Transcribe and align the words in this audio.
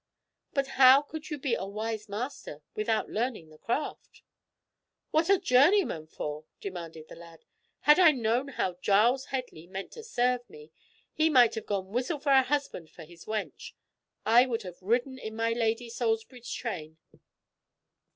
"But 0.55 0.65
how 0.81 1.03
could 1.03 1.29
you 1.29 1.37
be 1.37 1.53
a 1.53 1.63
wise 1.67 2.09
master 2.09 2.63
without 2.73 3.11
learning 3.11 3.49
the 3.49 3.59
craft?" 3.59 4.23
"What 5.11 5.29
are 5.29 5.37
journeymen 5.37 6.07
for?" 6.07 6.45
demanded 6.59 7.07
the 7.07 7.15
lad. 7.15 7.45
"Had 7.81 7.99
I 7.99 8.09
known 8.11 8.47
how 8.47 8.77
Giles 8.81 9.25
Headley 9.25 9.67
meant 9.67 9.91
to 9.91 10.01
serve 10.03 10.49
me, 10.49 10.71
he 11.13 11.29
might 11.29 11.53
have 11.53 11.67
gone 11.67 11.89
whistle 11.91 12.17
for 12.17 12.31
a 12.31 12.41
husband 12.41 12.89
for 12.89 13.03
his 13.03 13.25
wench. 13.25 13.73
I 14.25 14.47
would 14.47 14.63
have 14.63 14.81
ridden 14.81 15.19
in 15.19 15.35
my 15.35 15.51
Lady 15.51 15.85
of 15.85 15.93
Salisbury's 15.93 16.49
train." 16.49 16.97